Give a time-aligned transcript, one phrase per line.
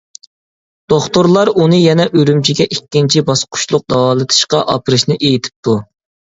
[0.93, 5.81] دوختۇرلار ئۇنى يەنە ئۈرۈمچىگە ئىككىنچى باسقۇچلۇق داۋالىتىشقا ئاپىرىشنى ئېيتىپتۇ.